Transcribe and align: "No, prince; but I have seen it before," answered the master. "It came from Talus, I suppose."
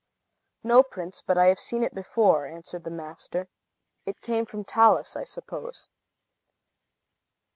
"No, 0.63 0.81
prince; 0.81 1.21
but 1.21 1.37
I 1.37 1.45
have 1.49 1.59
seen 1.59 1.83
it 1.83 1.93
before," 1.93 2.47
answered 2.47 2.85
the 2.85 2.89
master. 2.89 3.49
"It 4.03 4.21
came 4.21 4.47
from 4.47 4.63
Talus, 4.63 5.15
I 5.15 5.25
suppose." 5.25 5.89